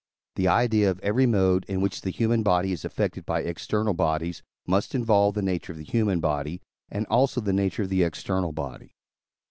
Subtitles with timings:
[0.35, 4.41] The idea of every mode, in which the human body is affected by external bodies,
[4.65, 8.51] must involve the nature of the human body, and also the nature of the external
[8.51, 8.95] body.